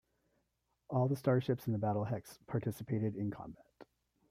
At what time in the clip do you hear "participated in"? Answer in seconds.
2.47-3.29